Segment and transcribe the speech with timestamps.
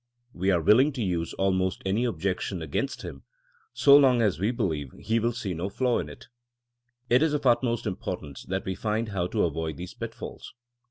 [0.33, 3.21] We are willing to use almost any objection against him,
[3.71, 6.25] so long as we believe he will see no flaw in it.
[7.07, 10.55] It is of ut most importance that we find how to avoid these pitfalls.